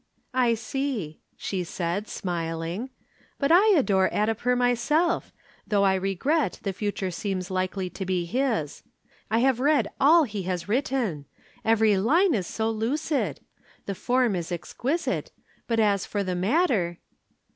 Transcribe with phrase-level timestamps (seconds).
[0.33, 2.89] "I see," she said, smiling.
[3.37, 5.31] "But I adore Addiper myself,
[5.67, 8.81] though I regret the future seems likely to be his.
[9.29, 11.25] I have read all he has written.
[11.63, 13.41] Every line is so lucid.
[13.85, 15.31] The form is exquisite.
[15.67, 16.97] But as for the matter